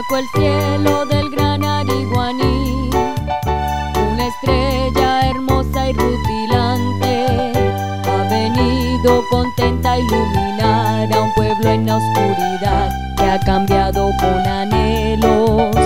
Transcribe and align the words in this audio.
el 0.00 0.26
cielo 0.34 1.04
del 1.04 1.28
gran 1.28 1.62
Ariguaní, 1.62 2.88
una 2.94 4.26
estrella 4.26 5.28
hermosa 5.28 5.90
y 5.90 5.92
rutilante 5.92 7.52
ha 8.08 8.28
venido 8.30 9.22
contenta 9.30 9.92
a 9.92 9.98
iluminar 9.98 11.12
a 11.12 11.20
un 11.20 11.34
pueblo 11.34 11.68
en 11.68 11.86
la 11.86 11.96
oscuridad 11.98 12.90
que 13.18 13.24
ha 13.24 13.38
cambiado 13.40 14.10
con 14.18 14.46
anhelos. 14.46 15.76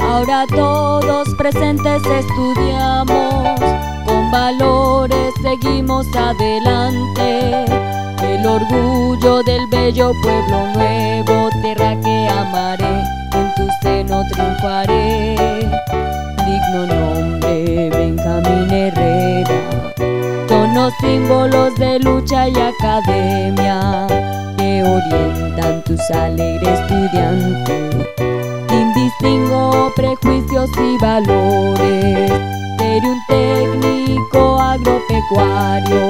Ahora 0.00 0.46
todos 0.46 1.28
presentes 1.36 2.02
estudiamos, 2.06 3.60
con 4.06 4.30
valores 4.30 5.34
seguimos 5.42 6.06
adelante. 6.14 7.64
El 8.22 8.46
orgullo 8.46 9.42
del 9.42 9.66
bello 9.66 10.12
pueblo 10.22 10.68
nuevo, 10.74 11.50
tierra 11.62 11.96
que 12.00 12.28
amaré, 12.28 12.85
Digno 16.46 16.86
nombre, 16.86 17.90
Benjamín 17.90 18.70
Herrera, 18.70 19.92
son 20.48 20.74
los 20.74 20.92
símbolos 21.00 21.74
de 21.76 21.98
lucha 21.98 22.48
y 22.48 22.54
academia 22.58 24.06
que 24.56 24.82
orientan 24.82 25.84
tus 25.84 26.00
alegres 26.10 26.80
estudiantes. 26.80 28.06
Sin 28.70 28.94
distingo, 28.94 29.92
prejuicios 29.94 30.70
y 30.78 30.96
valores, 31.02 32.32
seré 32.78 33.06
un 33.06 33.20
técnico 33.28 34.58
agropecuario, 34.58 36.05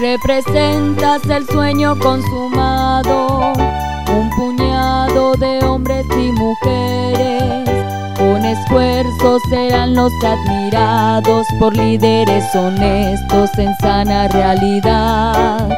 Representas 0.00 1.26
el 1.28 1.46
sueño 1.46 1.94
consumado, 1.98 3.52
un 4.08 4.30
puñado 4.30 5.34
de 5.34 5.62
hombres 5.62 6.06
y 6.16 6.32
mujeres. 6.32 7.68
Con 8.16 8.42
esfuerzo 8.42 9.38
serán 9.50 9.94
los 9.94 10.10
admirados 10.24 11.46
por 11.58 11.76
líderes 11.76 12.42
honestos 12.54 13.50
en 13.58 13.76
sana 13.76 14.26
realidad. 14.28 15.68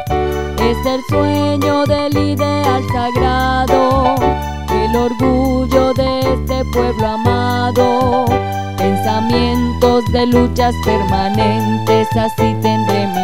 Es 0.57 0.87
el 0.87 1.01
sueño 1.09 1.85
del 1.87 2.17
ideal 2.17 2.83
sagrado, 2.93 4.15
el 4.73 4.95
orgullo 4.95 5.95
de 5.95 6.21
este 6.21 6.65
pueblo 6.67 7.09
amado. 7.09 8.27
Pensamientos 8.77 10.05
de 10.13 10.27
luchas 10.27 10.77
permanentes, 10.85 12.07
así 12.17 12.55
mente 12.63 13.22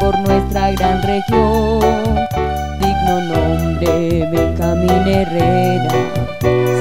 por 0.00 0.18
nuestra 0.20 0.72
gran 0.72 1.02
región. 1.02 1.80
Digno 2.80 3.20
nombre, 3.20 4.28
Benjamín 4.30 5.06
Herrera, 5.06 5.90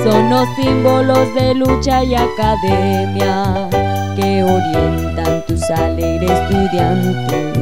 son 0.03 0.29
los 0.29 0.47
símbolos 0.55 1.33
de 1.35 1.55
lucha 1.55 2.03
y 2.03 2.15
academia 2.15 3.69
que 4.15 4.43
orientan 4.43 5.43
tus 5.47 5.61
alegres 5.71 6.31
estudiantes. 6.31 7.59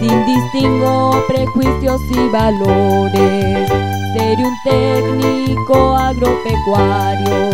Sin 0.00 0.26
distingo, 0.26 1.22
prejuicios 1.28 2.00
y 2.10 2.28
valores, 2.28 3.68
seré 4.14 4.44
un 4.44 4.56
técnico 4.64 5.96
agropecuario, 5.96 7.50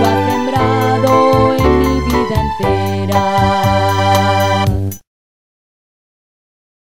lo 0.00 0.06
ha 0.06 0.30
sembrado 0.30 1.54
en 1.54 1.78
mi 1.78 2.00
vida 2.00 2.40
entera. 2.40 3.57